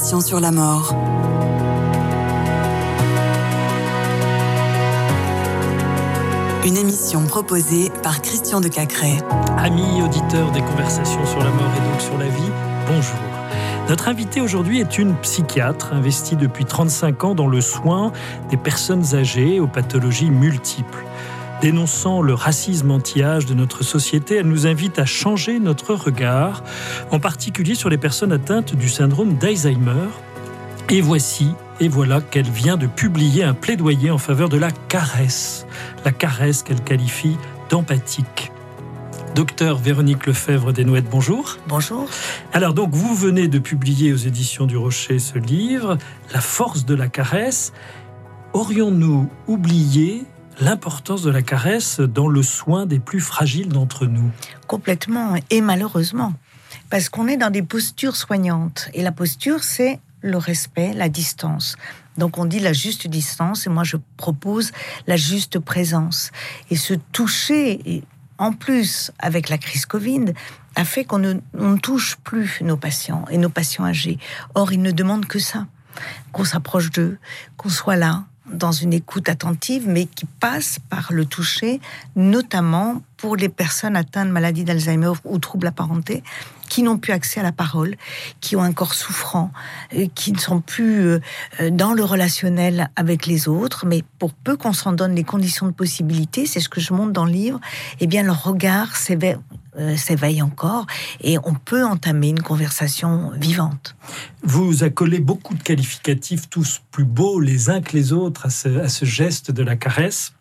[0.00, 0.94] Sur la mort.
[6.64, 9.14] Une émission proposée par Christian de Cacré.
[9.58, 12.50] Amis auditeurs des Conversations sur la mort et donc sur la vie,
[12.86, 13.18] bonjour.
[13.88, 18.12] Notre invitée aujourd'hui est une psychiatre investie depuis 35 ans dans le soin
[18.50, 21.04] des personnes âgées aux pathologies multiples.
[21.60, 26.62] Dénonçant le racisme anti-âge de notre société, elle nous invite à changer notre regard,
[27.10, 30.08] en particulier sur les personnes atteintes du syndrome d'Alzheimer.
[30.88, 35.66] Et voici, et voilà qu'elle vient de publier un plaidoyer en faveur de la caresse,
[36.04, 37.36] la caresse qu'elle qualifie
[37.70, 38.52] d'empathique.
[39.34, 41.58] Docteur Véronique Lefebvre Desnouettes, bonjour.
[41.66, 42.08] Bonjour.
[42.52, 45.98] Alors donc vous venez de publier aux éditions du Rocher ce livre,
[46.32, 47.72] La force de la caresse.
[48.52, 50.24] Aurions-nous oublié
[50.60, 54.30] l'importance de la caresse dans le soin des plus fragiles d'entre nous.
[54.66, 56.32] Complètement, et malheureusement,
[56.90, 58.88] parce qu'on est dans des postures soignantes.
[58.94, 61.76] Et la posture, c'est le respect, la distance.
[62.16, 64.72] Donc on dit la juste distance, et moi je propose
[65.06, 66.32] la juste présence.
[66.70, 68.02] Et ce toucher,
[68.38, 70.32] en plus avec la crise Covid,
[70.74, 74.18] a fait qu'on ne, ne touche plus nos patients et nos patients âgés.
[74.54, 75.66] Or, ils ne demandent que ça,
[76.32, 77.18] qu'on s'approche d'eux,
[77.56, 81.80] qu'on soit là, dans une écoute attentive, mais qui passe par le toucher,
[82.16, 86.22] notamment pour les personnes atteintes de maladie d'Alzheimer ou troubles apparentés,
[86.70, 87.96] qui n'ont plus accès à la parole,
[88.40, 89.50] qui ont un corps souffrant,
[89.94, 91.20] euh, qui ne sont plus euh,
[91.70, 95.72] dans le relationnel avec les autres, mais pour peu qu'on s'en donne les conditions de
[95.72, 97.60] possibilité, c'est ce que je montre dans le livre,
[98.00, 99.36] eh bien leur regard s'éveille
[99.78, 100.86] euh, s'éveille encore
[101.20, 103.94] et on peut entamer une conversation vivante.
[104.42, 109.04] Vous accolez beaucoup de qualificatifs, tous plus beaux les uns que les autres, à ce,
[109.04, 110.32] geste de la caresse,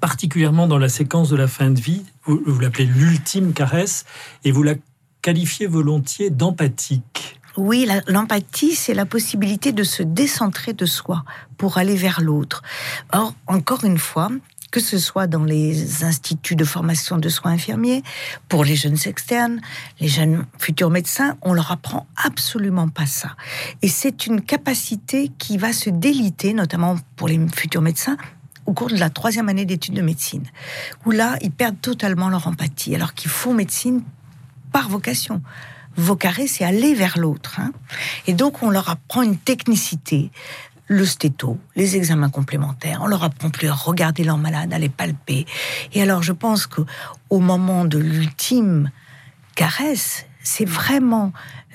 [0.00, 2.04] particulièrement dans la séquence de la fin de vie.
[2.24, 4.04] Vous, l'appelez l'ultime caresse
[4.44, 4.74] et vous la
[5.22, 7.40] qualifiez volontiers d'empathique.
[7.56, 11.24] Oui, l'empathie, c'est la possibilité de se décentrer de soi
[11.58, 12.62] pour aller vers l'autre.
[13.12, 14.30] Or, encore une fois,
[14.70, 18.02] que ce soit dans les instituts de formation de soins infirmiers,
[18.48, 19.60] pour les jeunes externes,
[20.00, 23.36] les jeunes futurs médecins, on leur apprend absolument pas ça.
[23.82, 28.16] Et c'est une capacité qui va se déliter, notamment pour les futurs médecins,
[28.70, 30.44] au cours de la troisième année d'études de médecine,
[31.04, 34.00] où là, ils perdent totalement leur empathie, alors qu'ils font médecine
[34.70, 35.42] par vocation.
[35.96, 37.58] Vocarer, c'est aller vers l'autre.
[37.58, 37.72] Hein.
[38.28, 40.30] Et donc, on leur apprend une technicité,
[40.86, 43.00] le stéto, les examens complémentaires.
[43.02, 45.46] On leur apprend plus à regarder leur malade, à les palper.
[45.92, 46.82] Et alors, je pense que
[47.28, 48.92] au moment de l'ultime
[49.56, 51.32] caresse, c'est vraiment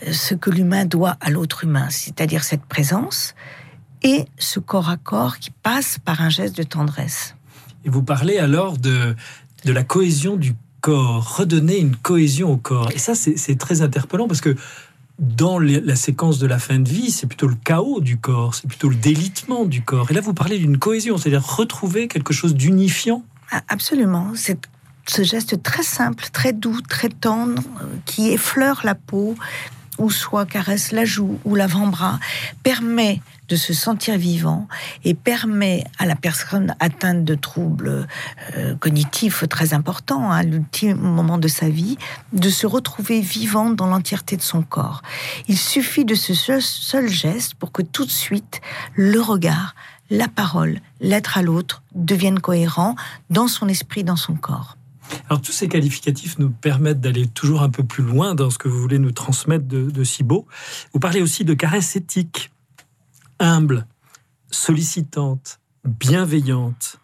[0.08, 3.36] euh, ce que l'humain doit à l'autre humain, c'est-à-dire cette présence
[4.06, 7.36] et ce corps à corps qui passe par un geste de tendresse.
[7.86, 9.16] Et vous parlez alors de,
[9.66, 12.92] de la cohésion du corps, redonner une cohésion au corps.
[12.94, 14.56] Et ça, c'est très interpellant parce que
[15.18, 18.68] dans la séquence de la fin de vie, c'est plutôt le chaos du corps, c'est
[18.68, 20.12] plutôt le délitement du corps.
[20.12, 23.24] Et là, vous parlez d'une cohésion, c'est-à-dire retrouver quelque chose d'unifiant.
[23.52, 24.34] Ah, absolument.
[24.36, 24.60] C'est
[25.08, 29.36] ce geste très simple, très doux, très tendre, euh, qui effleure la peau,
[29.98, 32.20] ou soit caresse la joue ou l'avant-bras,
[32.64, 34.68] permet de se sentir vivant
[35.04, 38.08] et permet à la personne atteinte de troubles
[38.58, 41.98] euh, cognitifs très importants, à l'ultime moment de sa vie,
[42.34, 45.02] de se retrouver vivant dans l'entièreté de son corps.
[45.48, 48.62] Il suffit de ce seul geste pour que tout de suite
[48.96, 49.76] le regard,
[50.10, 52.96] la parole, l'être à l'autre deviennent cohérents
[53.30, 54.78] dans son esprit, dans son corps.
[55.30, 58.68] Alors tous ces qualificatifs nous permettent d'aller toujours un peu plus loin dans ce que
[58.68, 60.46] vous voulez nous transmettre de, de si beau.
[60.94, 62.52] Vous parlez aussi de caresse éthique
[63.40, 63.86] humble,
[64.52, 67.00] sollicitante, bienveillante,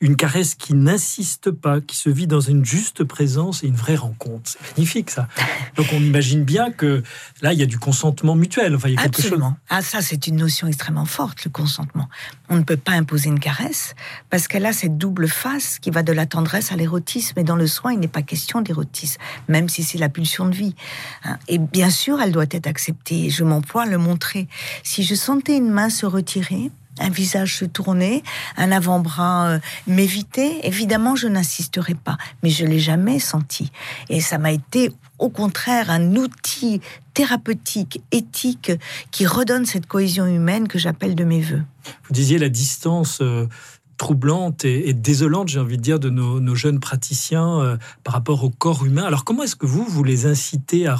[0.00, 3.96] une caresse qui n'insiste pas, qui se vit dans une juste présence et une vraie
[3.96, 4.50] rencontre.
[4.50, 5.28] C'est magnifique ça.
[5.76, 7.02] Donc on imagine bien que
[7.40, 8.74] là il y a du consentement mutuel.
[8.76, 9.50] Enfin, il y a Absolument.
[9.50, 9.58] Chose...
[9.70, 12.08] Ah ça c'est une notion extrêmement forte le consentement.
[12.48, 13.94] On ne peut pas imposer une caresse
[14.28, 17.38] parce qu'elle a cette double face qui va de la tendresse à l'érotisme.
[17.38, 20.54] Et dans le soin il n'est pas question d'érotisme, même si c'est la pulsion de
[20.54, 20.74] vie.
[21.24, 21.38] Hein.
[21.48, 23.30] Et bien sûr elle doit être acceptée.
[23.30, 24.46] Je m'emploie à le montrer.
[24.82, 28.22] Si je sentais une main se retirer un visage se tourner,
[28.56, 32.16] un avant-bras euh, m'éviter, évidemment, je n'insisterai pas.
[32.42, 33.70] Mais je l'ai jamais senti.
[34.08, 36.80] Et ça m'a été, au contraire, un outil
[37.14, 38.72] thérapeutique, éthique,
[39.10, 41.62] qui redonne cette cohésion humaine que j'appelle de mes voeux.
[42.08, 43.18] Vous disiez la distance.
[43.20, 43.46] Euh,
[43.96, 48.50] troublante et, désolante, j'ai envie de dire, de nos, jeunes praticiens euh, par rapport au
[48.50, 49.04] corps humain.
[49.04, 50.96] Alors comment est-ce que vous, vous les incitez à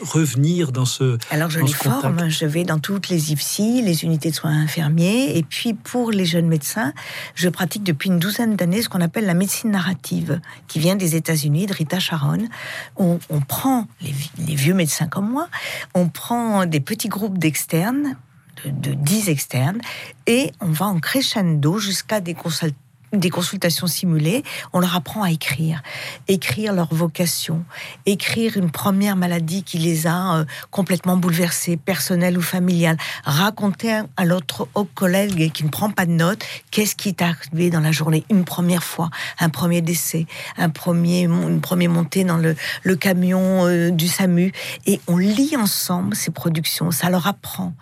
[0.00, 1.72] revenir dans ce Alors je les
[2.02, 6.10] forme, je vais dans toutes les IFSI, les unités de soins infirmiers, et puis pour
[6.10, 6.92] les jeunes médecins,
[7.34, 11.16] je pratique depuis une douzaine d'années ce qu'on appelle la médecine narrative, qui vient des
[11.16, 12.48] États-Unis, de Rita Sharon.
[12.96, 15.48] On, on prend les, vi- les vieux médecins comme moi,
[15.94, 18.16] on prend des petits groupes d'externes,
[18.64, 19.80] de, de 10 externes,
[20.26, 22.72] et on va en crescendo jusqu'à des consul-
[23.12, 25.82] des consultations simulées, on leur apprend à écrire,
[26.28, 27.64] écrire leur vocation,
[28.06, 34.24] écrire une première maladie qui les a euh, complètement bouleversés, personnelle ou familiale, raconter à-
[34.24, 37.92] l'autre au collègue qui ne prend pas de notes, qu'est-ce qui est arrivé dans la
[37.92, 39.08] journée, une première fois,
[39.38, 40.26] un premier décès,
[40.56, 44.52] un premier, une première montée dans le, le camion euh, du SAMU,
[44.86, 47.74] et on lit ensemble ces productions, ça leur apprend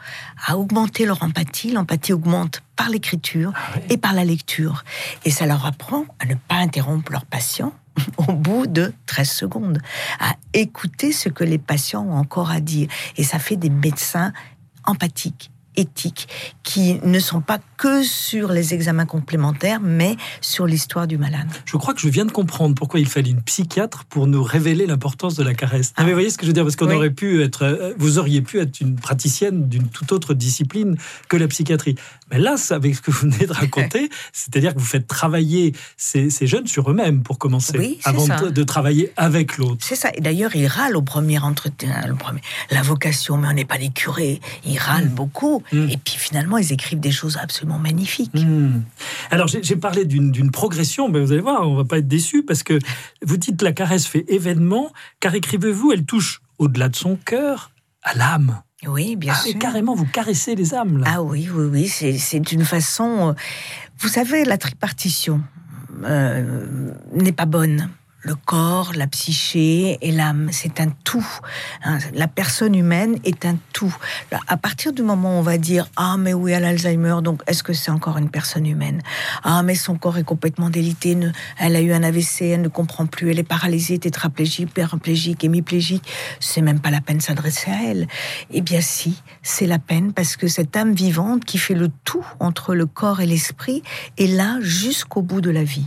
[0.46, 3.52] à augmenter leur empathie, l'empathie augmente par l'écriture
[3.90, 4.84] et par la lecture.
[5.24, 7.72] Et ça leur apprend à ne pas interrompre leurs patients
[8.18, 9.78] au bout de 13 secondes,
[10.20, 12.88] à écouter ce que les patients ont encore à dire.
[13.16, 14.32] Et ça fait des médecins
[14.84, 16.28] empathiques éthiques
[16.62, 21.48] qui ne sont pas que sur les examens complémentaires, mais sur l'histoire du malade.
[21.64, 24.86] Je crois que je viens de comprendre pourquoi il fallait une psychiatre pour nous révéler
[24.86, 25.92] l'importance de la caresse.
[25.96, 26.64] Ah, mais vous voyez ce que je veux dire?
[26.64, 26.94] Parce qu'on Oui.
[26.94, 30.96] aurait pu être, euh, vous auriez pu être une praticienne d'une toute autre discipline
[31.28, 31.96] que la psychiatrie.
[32.30, 36.30] Mais là, avec ce que vous venez de raconter, c'est-à-dire que vous faites travailler ces,
[36.30, 38.36] ces jeunes sur eux-mêmes pour commencer, Oui, avant ça.
[38.50, 39.84] de, travailler avec l'autre.
[39.86, 40.10] C'est ça.
[40.14, 42.40] Et d'ailleurs, il râle au premier entretien, le premier,
[42.70, 44.40] la vocation, mais on n'est pas des curés.
[44.64, 45.62] Ils râlent beaucoup.
[45.72, 45.90] Mm.
[45.90, 48.32] Et puis finalement, ils écrivent des choses absolument magnifiques.
[48.34, 48.82] Hmm.
[49.30, 52.62] Alors j'ai parlé d'une progression, mais vous allez voir, on va pas être déçus parce
[52.62, 52.78] que
[53.24, 57.70] vous dites la caresse fait événement, car écrivez-vous, elle touche au-delà de son cœur
[58.02, 58.62] à l'âme.
[58.86, 59.58] Oui, bien Ah, sûr.
[59.58, 61.06] carrément, vous caressez les âmes là.
[61.14, 63.30] Ah oui, oui, oui, c'est c'est une façon.
[63.30, 63.32] euh,
[63.98, 65.40] Vous savez, la tripartition
[66.04, 67.88] euh, n'est pas bonne.
[68.26, 71.24] Le corps, la psyché et l'âme, c'est un tout.
[71.84, 71.98] hein.
[72.12, 73.96] La personne humaine est un tout.
[74.48, 77.42] À partir du moment où on va dire ah mais oui, elle a Alzheimer, donc
[77.46, 79.00] est-ce que c'est encore une personne humaine?
[79.44, 81.16] Ah mais son corps est complètement délité,
[81.56, 86.02] elle a eu un AVC, elle ne comprend plus, elle est paralysée, tétraplégique, paraplégique, hémiplégique.
[86.40, 88.08] C'est même pas la peine de s'adresser à elle.
[88.50, 92.26] Eh bien si, c'est la peine parce que cette âme vivante qui fait le tout
[92.40, 93.84] entre le corps et l'esprit
[94.18, 95.86] est là jusqu'au bout de la vie.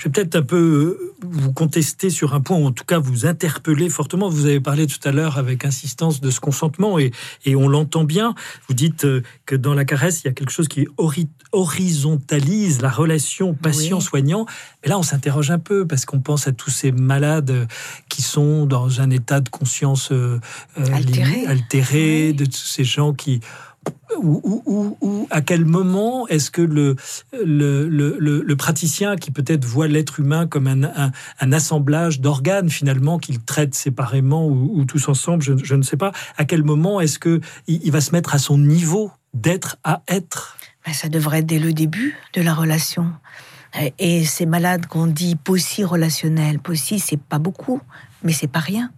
[0.00, 2.98] Je vais peut-être un peu euh, vous contester sur un point, ou en tout cas
[2.98, 4.30] vous interpeller fortement.
[4.30, 7.10] Vous avez parlé tout à l'heure avec insistance de ce consentement, et,
[7.44, 8.34] et on l'entend bien.
[8.66, 12.80] Vous dites euh, que dans la caresse, il y a quelque chose qui hori- horizontalise
[12.80, 14.46] la relation patient-soignant.
[14.82, 17.66] Mais là, on s'interroge un peu, parce qu'on pense à tous ces malades euh,
[18.08, 20.40] qui sont dans un état de conscience euh,
[21.46, 22.28] Altéré.
[22.28, 22.34] Oui.
[22.34, 23.40] de tous ces gens qui...
[24.22, 31.52] Ou, à quel moment est-ce que le, praticien qui peut-être voit l'être humain comme un,
[31.52, 36.44] assemblage d'organes finalement qu'il traite séparément ou, ou tous ensemble, je, ne sais pas, à
[36.44, 40.56] quel moment est-ce que il, va se mettre à son niveau d'être à être?
[40.86, 43.12] Ben, ça devrait être dès le début de la relation.
[43.98, 47.80] Et- ces malades qu'on dit possi relationnels, possi c'est pas beaucoup,
[48.22, 48.90] mais c'est pas rien.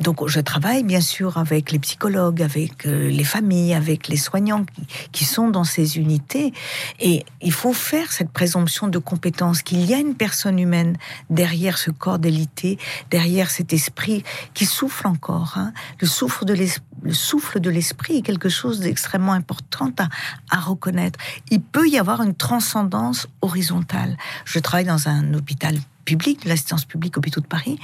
[0.00, 4.64] Donc je travaille bien sûr avec les psychologues, avec euh, les familles, avec les soignants
[5.12, 6.52] qui, sont dans ces unités.
[7.00, 10.96] Et il faut faire cette présomption de compétence qu'il y a une personne humaine
[11.30, 12.78] derrière ce corps délité,
[13.10, 15.54] derrière cet esprit qui souffle encore.
[15.56, 15.72] hein.
[16.00, 20.08] Le, souffle de l'esprit est quelque chose d'extrêmement important à,
[20.50, 21.18] à reconnaître.
[21.50, 24.16] Il peut y avoir une transcendance horizontale.
[24.44, 27.78] Je travaille dans un hôpital public, de l'assistance publique hôpitaux de Paris.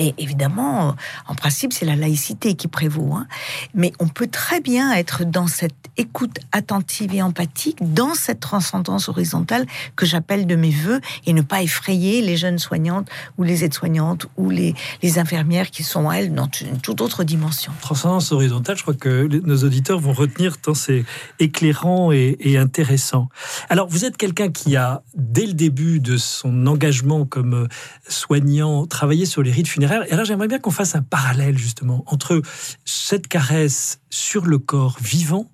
[0.00, 0.96] Et évidemment,
[1.28, 3.12] en principe, c'est la laïcité qui prévaut.
[3.12, 3.26] hein.
[3.74, 9.10] Mais on peut très bien être dans cette écoute attentive et empathique, dans cette transcendance
[9.10, 9.66] horizontale
[9.96, 14.26] que j'appelle de mes voeux, et ne pas effrayer les jeunes soignantes ou les aides-soignantes
[14.38, 14.74] ou les,
[15.18, 17.72] infirmières qui sont, elles, dans une toute autre dimension.
[17.82, 21.04] Transcendance horizontale, je crois que nos auditeurs vont retenir tant c'est
[21.40, 23.28] éclairant et, et intéressant.
[23.68, 27.68] Alors, vous êtes quelqu'un qui a, dès le début de son engagement comme euh,
[28.08, 29.89] soignant, travaillé sur les rites funéraires.
[29.90, 32.42] Et alors, j'aimerais bien qu'on fasse un parallèle, justement, entre
[32.84, 35.50] cette caresse sur le corps vivant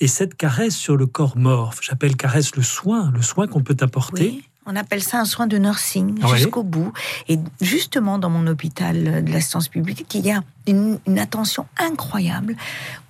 [0.00, 1.74] et cette caresse sur le corps mort.
[1.82, 4.28] J'appelle caresse le soin, le soin qu'on peut apporter.
[4.28, 6.38] Oui, on appelle ça un soin de nursing Oui.
[6.38, 6.92] jusqu'au bout.
[7.28, 12.56] Et justement, dans mon hôpital de l'assistance publique, il y a une, une attention incroyable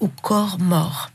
[0.01, 1.11] au corps mort,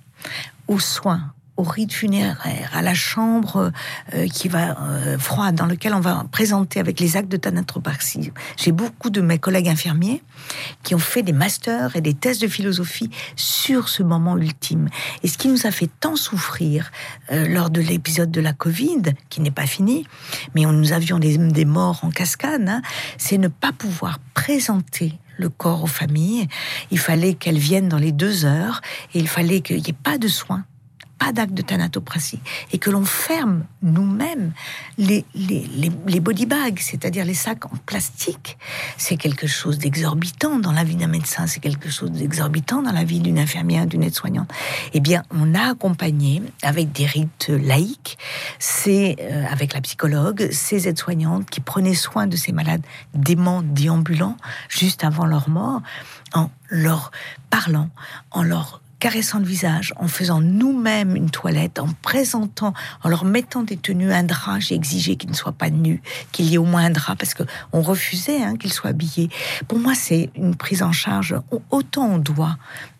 [0.67, 3.71] aux soins, au rite funéraire, à la chambre
[4.15, 8.31] euh, qui va euh, froide, dans lequel on va présenter avec les actes de thanatopraxie.
[8.57, 10.23] J'ai beaucoup de mes collègues infirmiers
[10.81, 14.89] qui ont fait des masters et des tests de philosophie sur ce moment ultime.
[15.21, 16.91] Et ce qui nous a fait tant souffrir
[17.31, 20.07] euh, lors de l'épisode de la Covid, qui n'est pas fini,
[20.55, 22.81] mais on, nous avions des, des morts en cascade, hein,
[23.19, 26.47] c'est ne pas pouvoir présenter le corps aux familles.
[26.89, 28.81] Il fallait qu'elles viennent dans les deux heures
[29.13, 30.65] et il fallait qu'il n'y ait pas de soins
[31.21, 32.39] pas d'acte de thanatopratie
[32.73, 34.53] et que l'on ferme nous-mêmes
[34.97, 38.57] les, les, les, body bags, c'est-à-dire les sacs en plastique,
[38.97, 43.03] c'est quelque chose d'exorbitant dans la vie d'un médecin, c'est quelque chose d'exorbitant dans la
[43.03, 44.51] vie d'une infirmière, d'une aide-soignante.
[44.93, 48.17] Eh bien, on a accompagné avec des rites laïques,
[48.57, 54.37] c'est euh, avec la psychologue, ces aides-soignantes qui prenaient soin de ces malades déments déambulants
[54.69, 55.83] juste avant leur mort,
[56.33, 57.11] en leur
[57.51, 57.89] parlant,
[58.31, 63.63] en leur caressant le visage, en faisant nous-mêmes une toilette, en présentant, en leur mettant
[63.63, 64.59] des tenues, un drap.
[64.59, 67.33] J'ai exigé qu'ils ne soient pas nus, qu'il y ait au moins un drap, parce
[67.33, 69.29] qu'on refusait hein, qu'ils soient habillés.
[69.67, 71.35] Pour moi, c'est une prise en charge.
[71.71, 72.57] Autant on doit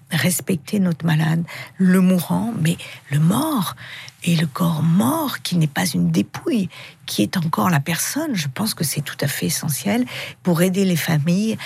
[0.10, 1.44] respecter notre malade,
[1.78, 2.78] le mourant, mais
[3.12, 3.76] le mort
[4.24, 6.68] et le corps mort qui n'est pas une dépouille,
[7.06, 10.06] qui est encore la personne, je pense que c'est tout à fait essentiel
[10.44, 11.58] pour aider les familles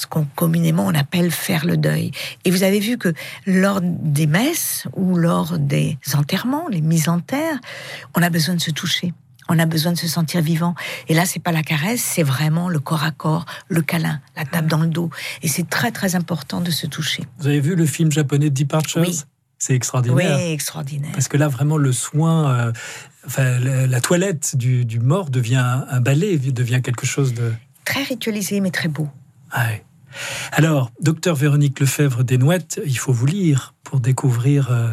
[0.00, 2.10] ce qu'on communément on appelle faire le deuil.
[2.44, 3.12] Et vous avez vu que
[3.46, 7.58] lors des messes ou lors des enterrements, les mises en terre,
[8.16, 9.12] on a besoin de se toucher.
[9.48, 10.76] On a besoin de se sentir vivant.
[11.08, 14.44] Et là, c'est pas la caresse, c'est vraiment le corps à corps, le câlin, la
[14.44, 15.10] tape dans le dos.
[15.42, 17.24] Et c'est très très important de se toucher.
[17.38, 19.20] Vous avez vu le film japonais Departures oui.
[19.58, 20.38] C'est extraordinaire.
[20.38, 21.12] Oui, extraordinaire.
[21.12, 22.72] Parce que là, vraiment, le soin, euh,
[23.26, 27.52] enfin, la, toilette du, mort devient un ballet, devient quelque chose de
[27.84, 29.08] très ritualisé, mais très beau.
[29.50, 29.66] Ah
[30.52, 34.88] alors, docteur Véronique Lefebvre Desnouettes, il faut vous lire pour découvrir euh,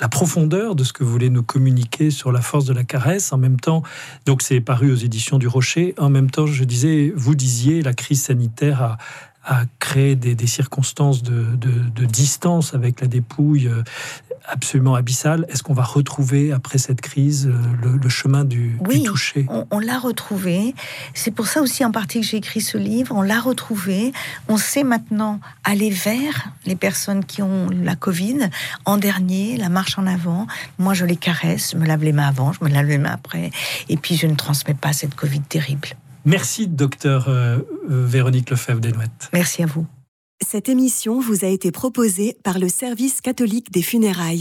[0.00, 3.32] la profondeur de ce que vous voulez nous communiquer sur la force de la caresse.
[3.32, 3.82] En même temps,
[4.26, 5.94] donc c'est paru aux éditions du Rocher.
[5.98, 8.98] En même temps, je disais, vous disiez, la crise sanitaire a,
[9.44, 13.82] a créé des, circonstances de, distance avec la dépouille euh,
[14.46, 15.46] absolument abyssale.
[15.48, 19.46] Est-ce qu'on va retrouver, après cette crise, euh, le, chemin du, oui, toucher?
[19.48, 20.74] on, on l'a retrouvé.
[21.14, 23.14] C'est pour ça aussi en partie que j'ai écrit ce livre.
[23.16, 24.12] On l'a retrouvé.
[24.48, 28.50] On sait maintenant aller vers les personnes qui ont la Covid.
[28.84, 30.46] En dernier, la marche en avant.
[30.78, 31.70] Moi, je les caresse.
[31.72, 33.50] Je me lave les mains avant, je me lave les mains après.
[33.88, 35.88] Et puis, je ne transmets pas cette Covid terrible.
[36.24, 37.58] Merci, docteur euh,
[37.90, 39.30] euh, Véronique Lefebvre-Desnouettes.
[39.32, 39.86] Merci à vous.
[40.46, 44.38] Cette émission vous a été proposée par le Service catholique des funérailles.